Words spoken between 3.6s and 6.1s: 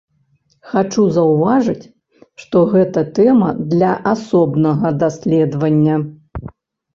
для асобнага даследавання.